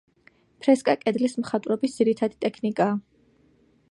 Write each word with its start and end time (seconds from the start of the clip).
ფრესკა 0.63 0.95
კედლის 1.01 1.35
მხატვრობის 1.43 1.99
ძირითადი 1.99 2.39
ტექნიკაა. 2.47 2.99